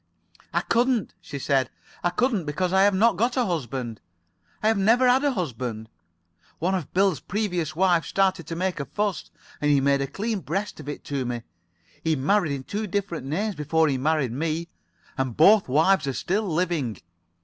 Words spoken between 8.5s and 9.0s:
make a